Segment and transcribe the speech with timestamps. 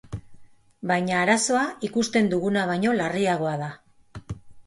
[0.91, 3.71] Baina arazoa ikusten duguna baino larriagoa da.